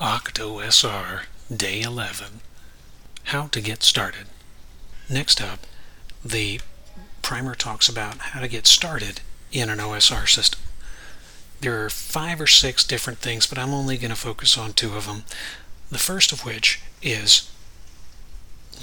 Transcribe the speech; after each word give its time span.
OctoSR 0.00 1.24
Day 1.54 1.82
11 1.82 2.40
How 3.24 3.48
to 3.48 3.60
Get 3.60 3.82
Started. 3.82 4.28
Next 5.10 5.42
up, 5.42 5.58
the 6.24 6.62
primer 7.20 7.54
talks 7.54 7.86
about 7.86 8.16
how 8.16 8.40
to 8.40 8.48
get 8.48 8.66
started 8.66 9.20
in 9.52 9.68
an 9.68 9.78
OSR 9.78 10.26
system. 10.26 10.62
There 11.60 11.84
are 11.84 11.90
five 11.90 12.40
or 12.40 12.46
six 12.46 12.82
different 12.82 13.18
things, 13.18 13.46
but 13.46 13.58
I'm 13.58 13.74
only 13.74 13.98
going 13.98 14.08
to 14.08 14.16
focus 14.16 14.56
on 14.56 14.72
two 14.72 14.96
of 14.96 15.04
them. 15.04 15.24
The 15.90 15.98
first 15.98 16.32
of 16.32 16.46
which 16.46 16.80
is 17.02 17.50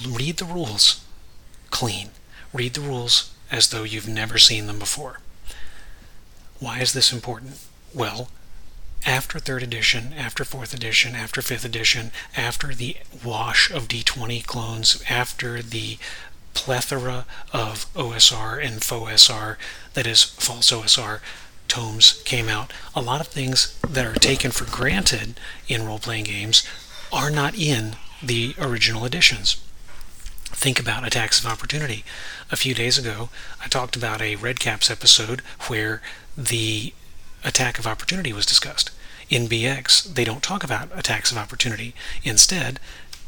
read 0.07 0.37
the 0.37 0.45
rules 0.45 1.03
clean. 1.71 2.11
Read 2.53 2.75
the 2.75 2.81
rules 2.81 3.33
as 3.49 3.69
though 3.69 3.83
you've 3.83 4.07
never 4.07 4.37
seen 4.37 4.67
them 4.67 4.77
before. 4.77 5.19
Why 6.59 6.79
is 6.79 6.93
this 6.93 7.11
important? 7.11 7.57
Well, 7.91 8.29
after 9.05 9.39
third 9.39 9.63
edition, 9.63 10.13
after 10.13 10.43
fourth 10.43 10.73
edition, 10.73 11.15
after 11.15 11.41
fifth 11.41 11.65
edition, 11.65 12.11
after 12.35 12.73
the 12.73 12.97
wash 13.23 13.71
of 13.71 13.87
D20 13.87 14.45
clones, 14.45 15.01
after 15.09 15.61
the 15.61 15.97
plethora 16.53 17.25
of 17.53 17.91
OSR 17.93 18.63
and 18.63 18.83
faux 18.83 19.23
SR, 19.23 19.57
that 19.93 20.07
is, 20.07 20.23
false 20.23 20.71
OSR, 20.71 21.19
tomes 21.67 22.21
came 22.25 22.49
out, 22.49 22.71
a 22.95 23.01
lot 23.01 23.21
of 23.21 23.27
things 23.27 23.77
that 23.87 24.05
are 24.05 24.13
taken 24.15 24.51
for 24.51 24.65
granted 24.65 25.39
in 25.67 25.85
role 25.85 25.99
playing 25.99 26.23
games 26.23 26.67
are 27.11 27.29
not 27.29 27.57
in 27.57 27.95
the 28.23 28.55
original 28.59 29.05
editions. 29.05 29.57
Think 30.45 30.79
about 30.79 31.05
attacks 31.05 31.39
of 31.39 31.45
opportunity. 31.45 32.03
A 32.51 32.55
few 32.55 32.73
days 32.73 32.97
ago, 32.97 33.29
I 33.63 33.67
talked 33.67 33.95
about 33.95 34.21
a 34.21 34.37
Red 34.37 34.59
Caps 34.59 34.89
episode 34.89 35.41
where 35.67 36.01
the 36.37 36.93
attack 37.43 37.77
of 37.77 37.85
opportunity 37.85 38.33
was 38.33 38.45
discussed. 38.45 38.89
In 39.29 39.47
BX, 39.47 40.13
they 40.13 40.23
don't 40.23 40.41
talk 40.43 40.63
about 40.63 40.97
attacks 40.97 41.31
of 41.31 41.37
opportunity. 41.37 41.93
Instead, 42.23 42.79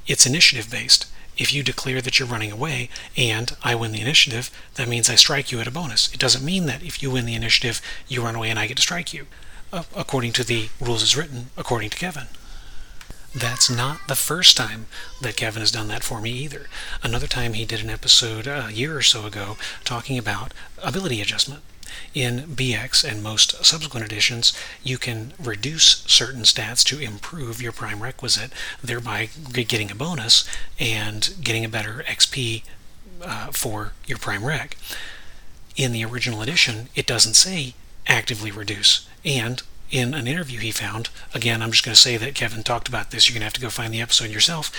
it's 0.07 0.25
initiative 0.25 0.71
based. 0.71 1.05
If 1.37 1.53
you 1.53 1.61
declare 1.63 2.01
that 2.01 2.19
you're 2.19 2.27
running 2.27 2.51
away 2.51 2.89
and 3.17 3.55
I 3.63 3.75
win 3.75 3.91
the 3.91 4.01
initiative, 4.01 4.49
that 4.75 4.87
means 4.87 5.09
I 5.09 5.15
strike 5.15 5.51
you 5.51 5.59
at 5.59 5.67
a 5.67 5.71
bonus. 5.71 6.11
It 6.13 6.19
doesn't 6.19 6.43
mean 6.43 6.65
that 6.65 6.83
if 6.83 7.01
you 7.01 7.11
win 7.11 7.25
the 7.25 7.35
initiative, 7.35 7.81
you 8.07 8.23
run 8.23 8.35
away 8.35 8.49
and 8.49 8.59
I 8.59 8.67
get 8.67 8.77
to 8.77 8.83
strike 8.83 9.13
you, 9.13 9.27
uh, 9.71 9.83
according 9.95 10.33
to 10.33 10.43
the 10.43 10.69
rules 10.79 11.03
as 11.03 11.17
written, 11.17 11.49
according 11.57 11.89
to 11.91 11.97
Kevin. 11.97 12.27
That's 13.35 13.69
not 13.69 13.99
the 14.07 14.15
first 14.15 14.57
time 14.57 14.87
that 15.21 15.37
Kevin 15.37 15.61
has 15.61 15.71
done 15.71 15.87
that 15.89 16.03
for 16.03 16.19
me 16.19 16.31
either. 16.31 16.67
Another 17.03 17.27
time 17.27 17.53
he 17.53 17.63
did 17.63 17.81
an 17.81 17.89
episode 17.89 18.47
a 18.47 18.69
year 18.73 18.97
or 18.97 19.01
so 19.01 19.25
ago 19.25 19.57
talking 19.83 20.17
about 20.17 20.53
ability 20.81 21.21
adjustment. 21.21 21.61
In 22.13 22.41
BX 22.41 23.09
and 23.09 23.23
most 23.23 23.63
subsequent 23.63 24.05
editions, 24.05 24.53
you 24.83 24.97
can 24.97 25.33
reduce 25.39 26.03
certain 26.07 26.41
stats 26.41 26.83
to 26.85 26.99
improve 26.99 27.61
your 27.61 27.71
prime 27.71 28.01
requisite, 28.01 28.51
thereby 28.83 29.29
getting 29.53 29.91
a 29.91 29.95
bonus 29.95 30.47
and 30.79 31.35
getting 31.41 31.65
a 31.65 31.69
better 31.69 32.03
XP 32.07 32.63
uh, 33.21 33.47
for 33.51 33.93
your 34.05 34.17
prime 34.17 34.45
rec. 34.45 34.77
In 35.75 35.91
the 35.91 36.03
original 36.05 36.41
edition, 36.41 36.89
it 36.95 37.05
doesn't 37.05 37.35
say 37.35 37.73
actively 38.07 38.51
reduce, 38.51 39.07
and 39.23 39.61
in 39.91 40.13
an 40.13 40.27
interview 40.27 40.59
he 40.59 40.71
found, 40.71 41.09
again, 41.33 41.61
I'm 41.61 41.71
just 41.71 41.83
going 41.83 41.95
to 41.95 42.01
say 42.01 42.17
that 42.17 42.35
Kevin 42.35 42.63
talked 42.63 42.87
about 42.87 43.11
this, 43.11 43.27
you're 43.27 43.33
going 43.33 43.41
to 43.41 43.45
have 43.45 43.53
to 43.53 43.61
go 43.61 43.69
find 43.69 43.93
the 43.93 44.01
episode 44.01 44.29
yourself. 44.29 44.71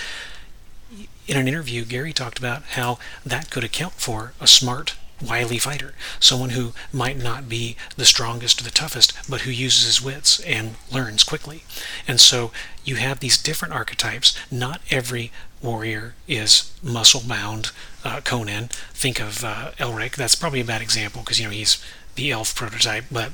In 1.27 1.37
an 1.37 1.47
interview, 1.47 1.85
Gary 1.85 2.13
talked 2.13 2.39
about 2.39 2.63
how 2.63 2.97
that 3.25 3.49
could 3.49 3.63
account 3.63 3.93
for 3.93 4.33
a 4.39 4.47
smart 4.47 4.95
wily 5.21 5.57
fighter, 5.57 5.93
someone 6.19 6.51
who 6.51 6.73
might 6.91 7.17
not 7.17 7.47
be 7.47 7.75
the 7.95 8.05
strongest 8.05 8.61
or 8.61 8.63
the 8.63 8.71
toughest, 8.71 9.13
but 9.29 9.41
who 9.41 9.51
uses 9.51 9.85
his 9.85 10.01
wits 10.01 10.39
and 10.41 10.75
learns 10.91 11.23
quickly. 11.23 11.63
And 12.07 12.19
so 12.19 12.51
you 12.83 12.95
have 12.95 13.19
these 13.19 13.41
different 13.41 13.73
archetypes. 13.73 14.37
Not 14.49 14.81
every 14.89 15.31
warrior 15.61 16.15
is 16.27 16.71
muscle 16.81 17.21
bound 17.27 17.71
uh, 18.03 18.21
Conan. 18.21 18.69
Think 18.93 19.19
of 19.19 19.43
uh, 19.43 19.71
Elric. 19.77 20.15
That's 20.15 20.35
probably 20.35 20.61
a 20.61 20.65
bad 20.65 20.81
example 20.81 21.21
because 21.21 21.39
you 21.39 21.45
know 21.45 21.51
he's 21.51 21.83
the 22.15 22.31
elf 22.31 22.55
prototype, 22.55 23.05
but 23.11 23.31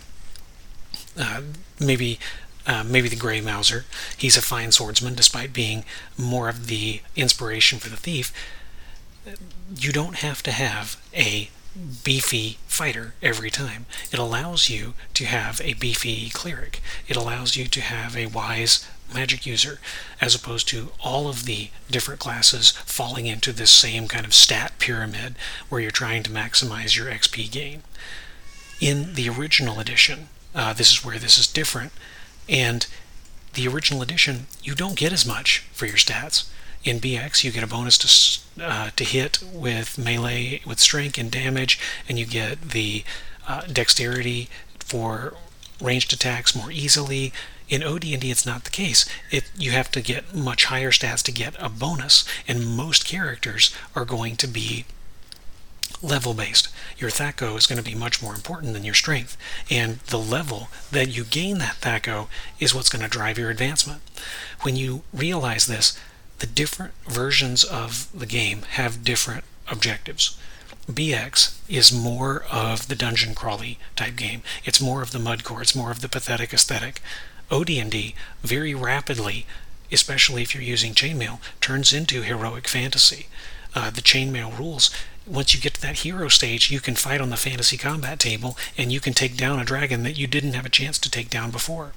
uh, 1.18 1.42
maybe 1.80 2.20
uh, 2.66 2.84
maybe 2.86 3.08
the 3.08 3.16
Grey 3.16 3.42
Mouser. 3.42 3.86
He's 4.18 4.38
a 4.38 4.42
fine 4.42 4.72
swordsman, 4.72 5.16
despite 5.16 5.53
being 5.53 5.86
more 6.18 6.50
of 6.50 6.68
the 6.68 7.02
inspiration 7.16 7.80
for 7.80 7.90
the 7.90 7.97
thief. 7.97 8.34
You 9.76 9.92
don't 9.92 10.18
have 10.18 10.44
to 10.44 10.52
have 10.52 11.02
a 11.14 11.50
beefy 12.04 12.58
fighter 12.68 13.14
every 13.22 13.50
time. 13.50 13.86
It 14.12 14.20
allows 14.20 14.70
you 14.70 14.94
to 15.14 15.26
have 15.26 15.62
a 15.62 15.74
beefy 15.74 16.30
cleric. 16.30 16.82
It 17.08 17.16
allows 17.16 17.56
you 17.56 17.68
to 17.68 17.82
have 17.82 18.16
a 18.16 18.28
wise 18.28 18.86
magic 19.14 19.46
user, 19.46 19.80
as 20.20 20.36
opposed 20.36 20.68
to 20.70 20.92
all 21.00 21.28
of 21.28 21.46
the 21.46 21.70
different 21.90 22.20
classes 22.20 22.72
falling 22.72 23.26
into 23.26 23.52
this 23.52 23.72
same 23.72 24.08
kind 24.08 24.26
of 24.26 24.34
stat 24.34 24.74
pyramid 24.80 25.36
where 25.70 25.82
you're 25.82 25.92
trying 25.92 26.24
to 26.24 26.32
maximize 26.32 26.96
your 26.96 27.08
XP 27.08 27.50
gain. 27.52 27.84
In 28.80 29.14
the 29.14 29.30
original 29.30 29.80
edition, 29.80 30.28
uh, 30.54 30.74
this 30.74 30.92
is 30.92 31.06
where 31.06 31.20
this 31.20 31.38
is 31.38 31.48
different. 31.48 31.92
And 32.50 32.86
the 33.54 33.68
original 33.68 34.02
edition, 34.02 34.48
you 34.62 34.76
don't 34.76 34.96
get 34.96 35.14
as 35.14 35.26
much 35.26 35.64
for 35.72 35.86
your 35.86 35.98
stats. 35.98 36.48
In 36.84 37.00
BX, 37.00 37.44
you 37.44 37.52
get 37.52 37.64
a 37.64 37.68
bonus 37.68 37.98
to 37.98 38.64
uh, 38.64 38.90
to 38.96 39.04
hit 39.04 39.40
with 39.52 39.98
melee, 39.98 40.62
with 40.66 40.80
strength 40.80 41.18
and 41.18 41.30
damage, 41.30 41.80
and 42.08 42.18
you 42.18 42.26
get 42.26 42.70
the 42.72 43.04
uh, 43.48 43.62
dexterity 43.62 44.50
for 44.80 45.34
ranged 45.82 46.14
attacks 46.14 46.56
more 46.56 46.72
easily. 46.72 47.34
In 47.70 47.84
OD&D, 47.84 48.32
it's 48.32 48.46
not 48.46 48.64
the 48.64 48.70
case. 48.70 49.06
It, 49.30 49.52
you 49.58 49.72
have 49.72 49.92
to 49.92 50.02
get 50.02 50.34
much 50.34 50.66
higher 50.66 50.92
stats 50.92 51.22
to 51.24 51.32
get 51.34 51.56
a 51.60 51.68
bonus, 51.68 52.24
and 52.48 52.66
most 52.66 53.06
characters 53.06 53.76
are 53.94 54.06
going 54.06 54.38
to 54.38 54.48
be 54.48 54.86
level 56.02 56.34
based. 56.34 56.70
Your 56.98 57.09
THAC0 57.09 57.58
is 57.58 57.68
going 57.68 57.82
to 57.82 57.90
be 57.90 57.96
much 57.96 58.22
more 58.22 58.36
important 58.36 58.74
than 58.74 58.84
your 58.84 58.94
strength. 58.94 59.38
And 59.70 60.00
the 60.08 60.20
level 60.20 60.70
that 60.92 61.09
you 61.09 61.24
gain 61.24 61.58
that 61.58 61.82
THAC0 61.82 62.28
is 62.59 62.74
what's 62.74 62.90
going 62.90 63.04
to 63.04 63.09
drive 63.09 63.38
your 63.38 63.50
advancement. 63.50 64.02
When 64.62 64.76
you 64.76 65.04
realize 65.14 65.68
this, 65.68 66.00
the 66.40 66.48
different 66.48 66.94
versions 67.06 67.64
of 67.64 68.08
the 68.18 68.25
game 68.25 68.64
have 68.72 69.03
different 69.03 69.44
objectives. 69.70 70.38
BX 70.90 71.58
is 71.68 71.92
more 71.92 72.46
of 72.52 72.88
the 72.88 72.96
dungeon 72.96 73.36
crawly 73.36 73.78
type 73.96 74.16
game. 74.16 74.42
It's 74.64 74.80
more 74.80 75.02
of 75.02 75.12
the 75.12 75.20
mudcore. 75.20 75.62
It's 75.62 75.76
more 75.76 75.92
of 75.92 76.02
the 76.02 76.09
pathetic 76.09 76.53
aesthetic. 76.53 77.02
OD&D 77.52 78.16
very 78.42 78.74
rapidly, 78.74 79.46
especially 79.92 80.42
if 80.44 80.53
you're 80.53 80.64
using 80.64 80.94
chainmail, 80.94 81.40
turns 81.59 81.92
into 81.92 82.22
heroic 82.22 82.68
fantasy. 82.68 83.28
Uh, 83.76 83.90
the 83.90 84.02
chainmail 84.02 84.58
rules 84.58 84.90
once 85.28 85.53
you 85.53 85.59
get 85.59 85.74
to 85.76 85.81
that 85.81 86.00
hero 86.00 86.30
stage, 86.30 86.72
you 86.72 86.80
can 86.80 86.96
fight 86.96 87.22
on 87.22 87.30
the 87.30 87.38
fantasy 87.38 87.78
combat 87.78 88.20
table 88.20 88.58
and 88.78 88.92
you 88.92 89.00
can 89.00 89.14
take 89.14 89.36
down 89.36 89.59
a 89.59 89.66
dragon 89.66 90.03
that 90.03 90.18
you 90.18 90.28
didn't 90.28 90.53
have 90.53 90.66
a 90.66 90.70
chance 90.70 90.97
to 91.00 91.12
take 91.12 91.30
down 91.30 91.52
before. 91.52 91.92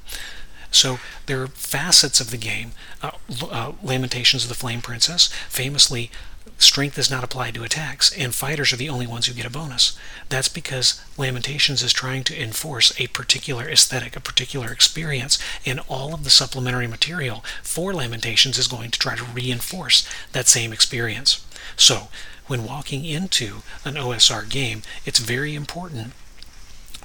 So 0.70 0.98
there 1.26 1.42
are 1.42 1.48
facets 1.48 2.20
of 2.20 2.30
the 2.30 2.36
game. 2.36 2.72
Uh, 3.02 3.12
uh, 3.50 3.72
Lamentations 3.82 4.44
of 4.44 4.48
the 4.48 4.54
Flame 4.54 4.80
Princess, 4.80 5.28
famously, 5.48 6.10
strength 6.58 6.98
is 6.98 7.10
not 7.10 7.24
applied 7.24 7.54
to 7.54 7.64
attacks, 7.64 8.12
and 8.16 8.34
fighters 8.34 8.72
are 8.72 8.76
the 8.76 8.88
only 8.88 9.06
ones 9.06 9.26
who 9.26 9.34
get 9.34 9.46
a 9.46 9.50
bonus. 9.50 9.98
That's 10.28 10.48
because 10.48 11.00
Lamentations 11.16 11.82
is 11.82 11.92
trying 11.92 12.24
to 12.24 12.40
enforce 12.40 12.98
a 13.00 13.08
particular 13.08 13.68
aesthetic, 13.68 14.14
a 14.14 14.20
particular 14.20 14.70
experience, 14.70 15.38
and 15.64 15.80
all 15.88 16.14
of 16.14 16.24
the 16.24 16.30
supplementary 16.30 16.86
material 16.86 17.44
for 17.62 17.94
Lamentations 17.94 18.58
is 18.58 18.68
going 18.68 18.90
to 18.90 18.98
try 18.98 19.16
to 19.16 19.24
reinforce 19.24 20.08
that 20.32 20.48
same 20.48 20.72
experience. 20.72 21.44
So, 21.76 22.08
when 22.46 22.64
walking 22.64 23.04
into 23.04 23.62
an 23.84 23.94
OSR 23.94 24.48
game, 24.48 24.82
it's 25.06 25.20
very 25.20 25.54
important 25.54 26.12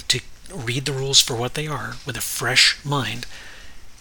to 0.08 0.20
read 0.54 0.86
the 0.86 0.94
rules 0.94 1.22
for 1.22 1.36
what 1.36 1.54
they 1.54 1.68
are 1.68 1.96
with 2.06 2.18
a 2.18 2.22
fresh 2.22 2.84
mind. 2.84 3.26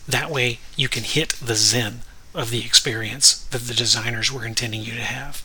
That 0.06 0.31
way, 0.31 0.59
you 0.77 0.89
can 0.89 1.05
hit 1.05 1.31
the 1.31 1.55
zen 1.55 2.01
of 2.35 2.51
the 2.51 2.65
experience 2.65 3.45
that 3.47 3.62
the 3.62 3.75
designers 3.75 4.31
were 4.31 4.45
intending 4.45 4.83
you 4.83 4.93
to 4.95 5.03
have. 5.03 5.43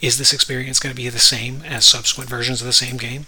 Is 0.00 0.18
this 0.18 0.32
experience 0.32 0.80
going 0.80 0.94
to 0.94 1.00
be 1.00 1.08
the 1.08 1.18
same 1.18 1.62
as 1.62 1.84
subsequent 1.84 2.30
versions 2.30 2.60
of 2.60 2.66
the 2.66 2.72
same 2.72 2.96
game? 2.96 3.26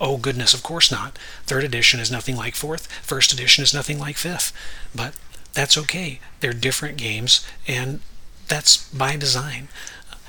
Oh, 0.00 0.16
goodness, 0.16 0.54
of 0.54 0.62
course 0.62 0.90
not. 0.90 1.18
Third 1.46 1.62
edition 1.64 2.00
is 2.00 2.10
nothing 2.10 2.36
like 2.36 2.54
fourth, 2.54 2.86
first 3.02 3.32
edition 3.32 3.62
is 3.62 3.74
nothing 3.74 3.98
like 3.98 4.16
fifth. 4.16 4.52
But 4.94 5.14
that's 5.52 5.76
okay. 5.76 6.20
They're 6.40 6.52
different 6.52 6.96
games, 6.96 7.46
and 7.66 8.00
that's 8.48 8.88
by 8.92 9.16
design. 9.16 9.68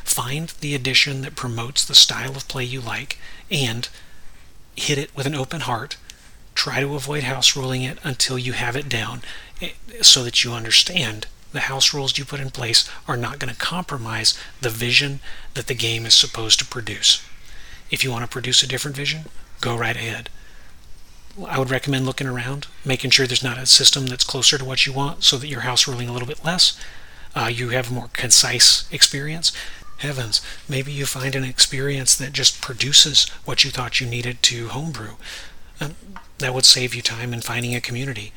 Find 0.04 0.50
the 0.60 0.76
edition 0.76 1.22
that 1.22 1.36
promotes 1.36 1.86
the 1.86 1.96
style 1.96 2.36
of 2.36 2.48
play 2.48 2.64
you 2.64 2.82
like 2.82 3.18
and 3.50 3.88
hit 4.76 4.98
it 4.98 5.16
with 5.16 5.26
an 5.26 5.36
open 5.36 5.62
heart. 5.62 5.96
Try 6.62 6.80
to 6.80 6.94
avoid 6.94 7.24
house 7.24 7.56
ruling 7.56 7.82
it 7.82 7.98
until 8.04 8.38
you 8.38 8.54
have 8.54 8.76
it 8.76 8.88
down 8.88 9.24
eh, 9.64 9.72
so 10.04 10.24
that 10.24 10.44
you 10.44 10.52
understand 10.54 11.26
the 11.54 11.62
house 11.62 11.92
rules 11.92 12.20
you 12.20 12.24
put 12.24 12.40
in 12.40 12.52
place 12.52 12.88
are 13.08 13.18
not 13.18 13.40
going 13.40 13.52
to 13.52 13.60
compromise 13.60 14.38
the 14.62 14.70
vision 14.70 15.22
that 15.56 15.66
the 15.66 15.74
game 15.74 16.06
is 16.06 16.14
supposed 16.14 16.60
to 16.60 16.66
produce. 16.66 17.28
If 17.90 18.04
you 18.04 18.12
want 18.12 18.26
to 18.26 18.30
produce 18.30 18.62
a 18.62 18.68
different 18.68 18.96
vision, 18.96 19.26
go 19.60 19.76
right 19.76 19.96
ahead. 19.96 20.30
I 21.48 21.58
would 21.58 21.72
recommend 21.72 22.06
looking 22.06 22.28
around, 22.28 22.68
making 22.86 23.10
sure 23.10 23.26
there's 23.26 23.44
not 23.44 23.58
a 23.58 23.66
system 23.66 24.06
that's 24.06 24.24
closer 24.24 24.60
to 24.60 24.64
what 24.64 24.86
you 24.86 24.94
want 24.94 25.24
so 25.24 25.38
that 25.38 25.48
your 25.48 25.62
house 25.62 25.88
ruling 25.88 26.10
a 26.10 26.14
little 26.14 26.28
bit 26.28 26.46
less. 26.46 26.80
Uh, 27.36 27.50
you 27.52 27.70
have 27.70 27.90
a 27.90 27.94
more 27.96 28.12
concise 28.14 28.88
experience. 28.92 29.52
Heavens, 29.98 30.42
maybe 30.70 30.92
you 30.92 31.08
find 31.08 31.34
an 31.36 31.44
experience 31.44 32.16
that 32.16 32.34
just 32.34 32.62
produces 32.62 33.28
what 33.46 33.64
you 33.64 33.72
thought 33.72 34.00
you 34.00 34.06
needed 34.06 34.44
to 34.44 34.68
homebrew. 34.68 35.16
That 36.38 36.54
would 36.54 36.66
save 36.66 36.96
you 36.96 37.02
time 37.02 37.34
in 37.34 37.42
finding 37.42 37.76
a 37.76 37.82
community. 37.82 38.34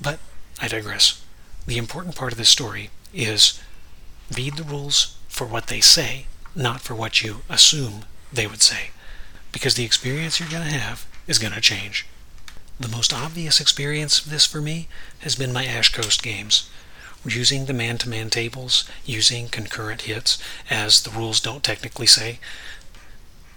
But 0.00 0.18
I 0.60 0.68
digress. 0.68 1.22
The 1.66 1.78
important 1.78 2.16
part 2.16 2.32
of 2.32 2.38
this 2.38 2.48
story 2.48 2.90
is 3.14 3.60
read 4.34 4.56
the 4.56 4.64
rules 4.64 5.16
for 5.28 5.46
what 5.46 5.68
they 5.68 5.80
say, 5.80 6.26
not 6.54 6.80
for 6.80 6.94
what 6.94 7.22
you 7.22 7.42
assume 7.48 8.04
they 8.32 8.46
would 8.46 8.62
say. 8.62 8.90
Because 9.52 9.74
the 9.74 9.84
experience 9.84 10.40
you're 10.40 10.48
going 10.48 10.64
to 10.64 10.78
have 10.78 11.06
is 11.26 11.38
going 11.38 11.52
to 11.52 11.60
change. 11.60 12.06
The 12.80 12.88
most 12.88 13.12
obvious 13.12 13.60
experience 13.60 14.18
of 14.18 14.30
this 14.30 14.46
for 14.46 14.60
me 14.60 14.88
has 15.20 15.36
been 15.36 15.52
my 15.52 15.64
Ash 15.64 15.92
Coast 15.92 16.22
games. 16.22 16.68
Using 17.24 17.66
the 17.66 17.72
man 17.72 17.98
to 17.98 18.08
man 18.08 18.30
tables, 18.30 18.84
using 19.04 19.46
concurrent 19.46 20.02
hits, 20.02 20.38
as 20.68 21.02
the 21.02 21.10
rules 21.10 21.38
don't 21.38 21.62
technically 21.62 22.06
say, 22.06 22.40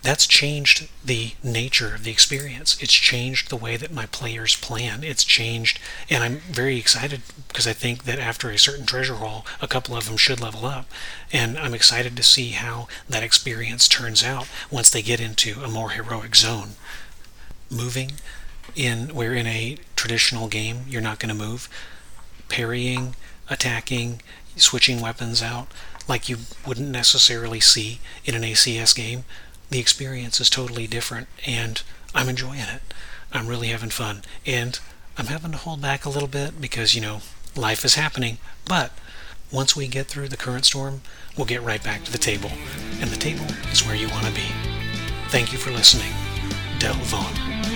that's 0.05 0.27
changed 0.27 0.87
the 1.03 1.33
nature 1.43 1.95
of 1.95 2.03
the 2.03 2.11
experience. 2.11 2.77
It's 2.79 2.93
changed 2.93 3.49
the 3.49 3.55
way 3.55 3.75
that 3.75 3.91
my 3.91 4.05
players 4.05 4.55
plan. 4.55 5.03
It's 5.03 5.23
changed, 5.23 5.79
and 6.11 6.23
I'm 6.23 6.37
very 6.37 6.77
excited 6.77 7.21
because 7.47 7.65
I 7.65 7.73
think 7.73 8.03
that 8.03 8.19
after 8.19 8.51
a 8.51 8.59
certain 8.59 8.85
treasure 8.85 9.15
haul, 9.15 9.47
a 9.61 9.67
couple 9.67 9.97
of 9.97 10.05
them 10.05 10.17
should 10.17 10.39
level 10.39 10.67
up. 10.67 10.85
And 11.33 11.57
I'm 11.57 11.73
excited 11.73 12.15
to 12.15 12.23
see 12.23 12.49
how 12.49 12.87
that 13.09 13.23
experience 13.23 13.87
turns 13.87 14.23
out 14.23 14.47
once 14.69 14.91
they 14.91 15.01
get 15.01 15.19
into 15.19 15.63
a 15.63 15.67
more 15.67 15.89
heroic 15.89 16.35
zone. 16.35 16.73
Moving 17.71 18.11
in 18.75 19.15
where 19.15 19.33
in 19.33 19.47
a 19.47 19.77
traditional 19.95 20.47
game 20.47 20.85
you're 20.87 21.01
not 21.01 21.17
going 21.17 21.35
to 21.35 21.45
move, 21.45 21.67
parrying, 22.47 23.15
attacking, 23.49 24.21
switching 24.55 25.01
weapons 25.01 25.41
out 25.41 25.67
like 26.07 26.29
you 26.29 26.37
wouldn't 26.67 26.89
necessarily 26.89 27.59
see 27.59 27.99
in 28.23 28.35
an 28.35 28.43
ACS 28.43 28.95
game 28.95 29.23
the 29.69 29.79
experience 29.79 30.39
is 30.39 30.49
totally 30.49 30.87
different 30.87 31.27
and 31.45 31.81
I'm 32.13 32.29
enjoying 32.29 32.59
it. 32.59 32.81
I'm 33.31 33.47
really 33.47 33.67
having 33.67 33.89
fun. 33.89 34.21
And 34.45 34.79
I'm 35.17 35.27
having 35.27 35.51
to 35.51 35.57
hold 35.57 35.81
back 35.81 36.05
a 36.05 36.09
little 36.09 36.27
bit 36.27 36.61
because, 36.61 36.95
you 36.95 37.01
know, 37.01 37.21
life 37.55 37.83
is 37.83 37.95
happening. 37.95 38.37
But 38.65 38.91
once 39.51 39.75
we 39.75 39.87
get 39.87 40.07
through 40.07 40.29
the 40.29 40.37
current 40.37 40.65
storm, 40.65 41.01
we'll 41.37 41.45
get 41.45 41.61
right 41.61 41.83
back 41.83 42.03
to 42.05 42.11
the 42.11 42.17
table. 42.17 42.51
And 42.99 43.09
the 43.09 43.17
table 43.17 43.45
is 43.71 43.85
where 43.85 43.95
you 43.95 44.07
want 44.09 44.25
to 44.25 44.33
be. 44.33 44.47
Thank 45.27 45.51
you 45.51 45.57
for 45.57 45.71
listening. 45.71 46.13
Del 46.79 46.93
Vaughn. 46.95 47.74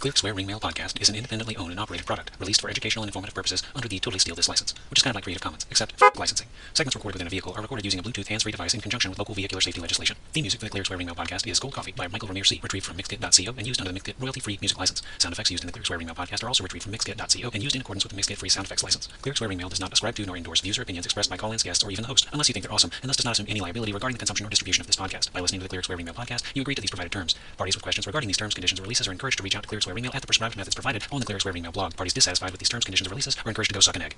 Clear 0.00 0.14
Square 0.16 0.32
Ring 0.32 0.46
Mail 0.46 0.58
podcast 0.58 0.98
is 0.98 1.10
an 1.10 1.14
independently 1.14 1.56
owned 1.56 1.72
and 1.72 1.78
operated 1.78 2.06
product 2.06 2.30
released 2.40 2.62
for 2.62 2.70
educational 2.70 3.02
and 3.02 3.10
informative 3.10 3.34
purposes 3.34 3.62
under 3.74 3.86
the 3.86 3.98
Totally 3.98 4.18
Steal 4.18 4.34
This 4.34 4.48
license, 4.48 4.72
which 4.88 4.98
is 4.98 5.02
kind 5.02 5.12
of 5.12 5.16
like 5.16 5.24
Creative 5.24 5.42
Commons, 5.42 5.66
except 5.70 5.92
for 5.98 6.10
licensing. 6.16 6.46
Segments 6.72 6.96
recorded 6.96 7.16
within 7.16 7.26
a 7.26 7.30
vehicle 7.30 7.52
are 7.54 7.60
recorded 7.60 7.84
using 7.84 8.00
a 8.00 8.02
Bluetooth 8.02 8.28
hands-free 8.28 8.52
device 8.52 8.72
in 8.72 8.80
conjunction 8.80 9.10
with 9.10 9.18
local 9.18 9.34
vehicular 9.34 9.60
safety 9.60 9.78
legislation. 9.78 10.16
The 10.32 10.40
music 10.40 10.58
for 10.58 10.64
the 10.64 10.70
Clear 10.70 10.84
Square 10.84 11.00
podcast 11.00 11.46
is 11.46 11.60
Gold 11.60 11.74
Coffee 11.74 11.92
by 11.92 12.08
Michael 12.08 12.28
Ramirez 12.28 12.50
retrieved 12.62 12.86
from 12.86 12.96
Mixkit.co 12.96 13.54
and 13.58 13.66
used 13.66 13.78
under 13.78 13.92
the 13.92 14.00
Mixkit 14.00 14.14
royalty-free 14.18 14.56
music 14.62 14.78
license. 14.78 15.02
Sound 15.18 15.34
effects 15.34 15.50
used 15.50 15.64
in 15.64 15.66
the 15.66 15.72
Clear 15.72 15.84
Square 15.84 15.98
podcast 15.98 16.42
are 16.42 16.48
also 16.48 16.62
retrieved 16.62 16.84
from 16.84 16.94
Mixkit.co 16.94 17.50
and 17.52 17.62
used 17.62 17.74
in 17.74 17.82
accordance 17.82 18.02
with 18.02 18.14
the 18.14 18.18
Mixkit 18.18 18.38
free 18.38 18.48
sound 18.48 18.64
effects 18.64 18.82
license. 18.82 19.06
Clear 19.20 19.34
Square 19.34 19.50
Ring 19.50 19.58
Mail 19.58 19.68
does 19.68 19.80
not 19.80 19.92
ascribe 19.92 20.14
to 20.14 20.24
nor 20.24 20.38
endorse 20.38 20.62
views 20.62 20.78
or 20.78 20.82
opinions 20.82 21.04
expressed 21.04 21.28
by 21.28 21.36
call-ins, 21.36 21.62
guests, 21.62 21.84
or 21.84 21.90
even 21.90 22.04
the 22.04 22.08
host, 22.08 22.26
unless 22.32 22.48
you 22.48 22.54
think 22.54 22.64
they're 22.64 22.72
awesome, 22.72 22.90
and 23.02 23.10
thus 23.10 23.16
does 23.16 23.26
not 23.26 23.32
assume 23.32 23.48
any 23.50 23.60
liability 23.60 23.92
regarding 23.92 24.14
the 24.14 24.20
consumption 24.20 24.46
or 24.46 24.48
distribution 24.48 24.80
of 24.80 24.86
this 24.86 24.96
podcast. 24.96 25.30
By 25.30 25.40
listening 25.40 25.60
to 25.60 25.64
the 25.64 25.68
Clear 25.68 25.82
Square 25.82 25.98
podcast, 25.98 26.42
you 26.54 26.62
agree 26.62 26.74
to 26.74 26.80
these 26.80 26.90
provided 26.90 27.12
terms. 27.12 27.34
Parties 27.58 27.76
with 27.76 27.82
questions 27.82 28.06
regarding 28.06 28.28
these 28.28 28.38
terms, 28.38 28.54
conditions, 28.54 28.80
or 28.80 28.84
releases 28.84 29.06
are 29.06 29.12
encouraged 29.12 29.36
to 29.36 29.44
reach 29.44 29.54
out 29.54 29.62
to 29.62 29.68
Clear 29.68 29.82
Square 29.82 29.89
Ring 29.94 30.02
Mail 30.02 30.12
at 30.14 30.20
the 30.20 30.26
prescribed 30.26 30.56
methods 30.56 30.74
provided 30.74 31.04
on 31.10 31.20
the 31.20 31.26
Clear 31.26 31.38
Square 31.38 31.54
Ring 31.54 31.62
Mail 31.62 31.72
blog. 31.72 31.96
Parties 31.96 32.12
dissatisfied 32.12 32.50
with 32.50 32.60
these 32.60 32.68
terms, 32.68 32.84
conditions, 32.84 33.08
or 33.08 33.10
releases 33.10 33.36
are 33.44 33.48
encouraged 33.48 33.70
to 33.70 33.74
go 33.74 33.80
suck 33.80 33.96
an 33.96 34.02
egg. 34.02 34.16